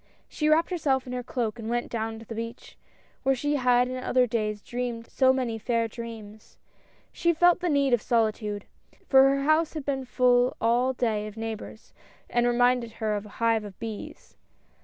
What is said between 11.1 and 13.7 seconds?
of neigh bors, and reminded her of a hive